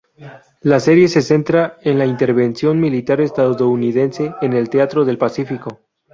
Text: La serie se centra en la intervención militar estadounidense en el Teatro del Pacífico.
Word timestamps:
La 0.61 0.79
serie 0.79 1.07
se 1.07 1.21
centra 1.21 1.77
en 1.83 1.99
la 1.99 2.07
intervención 2.07 2.79
militar 2.79 3.21
estadounidense 3.21 4.33
en 4.41 4.53
el 4.53 4.67
Teatro 4.67 5.05
del 5.05 5.19
Pacífico. 5.19 5.79